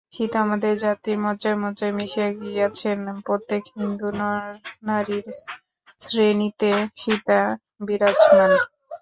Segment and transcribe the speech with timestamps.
[0.13, 5.27] সীতা আমাদের জাতির মজ্জায় মজ্জায় মিশিয়া গিয়াছেন, প্রত্যেক হিন্দু নরনারীর
[6.01, 7.39] শোণিতে সীতা
[7.85, 8.57] বিরাজমানা।